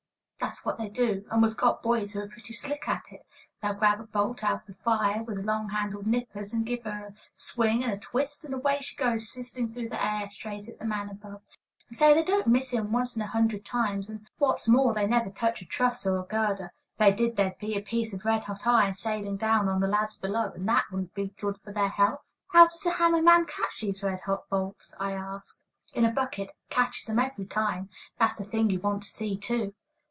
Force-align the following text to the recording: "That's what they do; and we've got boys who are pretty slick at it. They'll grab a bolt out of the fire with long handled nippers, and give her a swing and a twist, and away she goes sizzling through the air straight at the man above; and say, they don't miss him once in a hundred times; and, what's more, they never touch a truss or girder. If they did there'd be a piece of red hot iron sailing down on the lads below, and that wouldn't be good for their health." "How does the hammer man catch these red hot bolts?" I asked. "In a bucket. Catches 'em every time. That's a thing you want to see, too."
"That's 0.41 0.65
what 0.65 0.77
they 0.79 0.89
do; 0.89 1.23
and 1.29 1.41
we've 1.43 1.55
got 1.55 1.83
boys 1.83 2.11
who 2.11 2.19
are 2.19 2.27
pretty 2.27 2.51
slick 2.53 2.87
at 2.89 3.11
it. 3.13 3.25
They'll 3.61 3.75
grab 3.75 3.99
a 4.01 4.05
bolt 4.05 4.43
out 4.43 4.61
of 4.61 4.65
the 4.65 4.73
fire 4.83 5.21
with 5.23 5.45
long 5.45 5.69
handled 5.69 6.07
nippers, 6.07 6.51
and 6.51 6.65
give 6.65 6.83
her 6.83 7.05
a 7.09 7.13
swing 7.35 7.83
and 7.83 7.93
a 7.93 7.97
twist, 7.97 8.43
and 8.43 8.51
away 8.53 8.79
she 8.81 8.95
goes 8.97 9.29
sizzling 9.29 9.71
through 9.71 9.87
the 9.89 10.03
air 10.03 10.27
straight 10.31 10.67
at 10.67 10.79
the 10.79 10.83
man 10.83 11.09
above; 11.09 11.41
and 11.87 11.95
say, 11.97 12.13
they 12.15 12.23
don't 12.23 12.47
miss 12.47 12.71
him 12.71 12.91
once 12.91 13.15
in 13.15 13.21
a 13.21 13.27
hundred 13.27 13.63
times; 13.63 14.09
and, 14.09 14.27
what's 14.39 14.67
more, 14.67 14.93
they 14.95 15.05
never 15.07 15.29
touch 15.29 15.61
a 15.61 15.65
truss 15.65 16.05
or 16.07 16.25
girder. 16.25 16.73
If 16.93 16.97
they 16.97 17.11
did 17.13 17.35
there'd 17.37 17.59
be 17.59 17.75
a 17.77 17.81
piece 17.81 18.11
of 18.11 18.25
red 18.25 18.43
hot 18.45 18.65
iron 18.67 18.95
sailing 18.95 19.37
down 19.37 19.69
on 19.69 19.79
the 19.79 19.87
lads 19.87 20.17
below, 20.17 20.51
and 20.55 20.67
that 20.67 20.85
wouldn't 20.91 21.13
be 21.13 21.33
good 21.39 21.59
for 21.63 21.71
their 21.71 21.89
health." 21.89 22.25
"How 22.47 22.67
does 22.67 22.81
the 22.81 22.89
hammer 22.91 23.21
man 23.21 23.45
catch 23.45 23.79
these 23.81 24.01
red 24.03 24.21
hot 24.21 24.49
bolts?" 24.49 24.93
I 24.99 25.11
asked. 25.13 25.63
"In 25.93 26.03
a 26.03 26.11
bucket. 26.11 26.51
Catches 26.69 27.07
'em 27.07 27.19
every 27.19 27.45
time. 27.45 27.89
That's 28.19 28.39
a 28.39 28.43
thing 28.43 28.69
you 28.71 28.79
want 28.81 29.03
to 29.03 29.09
see, 29.09 29.37
too." 29.37 29.75